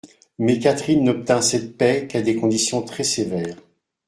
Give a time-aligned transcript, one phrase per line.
[0.39, 3.57] Mais Catherine n'obtint cette paix qu'à des conditions très-sévères.